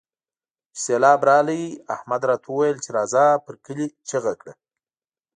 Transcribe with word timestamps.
چې 0.75 0.79
سېبلاب 0.83 1.19
راغی؛ 1.29 1.63
احمد 1.95 2.21
راته 2.29 2.47
وويل 2.49 2.77
چې 2.85 2.89
راځه 2.97 3.23
پر 3.45 3.55
کلي 3.65 3.87
چيغه 4.09 4.33
کړه. 4.39 4.53